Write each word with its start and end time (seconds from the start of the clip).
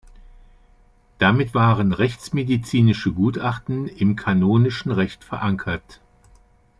Damit 1.19 1.53
waren 1.53 1.93
rechtsmedizinische 1.93 3.13
Gutachten 3.13 3.85
im 3.87 4.15
kanonischen 4.15 4.91
Recht 4.91 5.23
verankert. 5.23 6.01